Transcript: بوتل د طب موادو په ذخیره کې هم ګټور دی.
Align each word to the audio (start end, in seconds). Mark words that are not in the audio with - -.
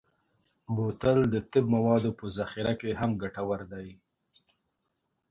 بوتل 0.75 1.19
د 1.33 1.35
طب 1.51 1.65
موادو 1.75 2.09
په 2.19 2.25
ذخیره 2.37 2.73
کې 2.79 2.91
هم 2.99 3.11
ګټور 3.21 3.59
دی. 3.71 3.87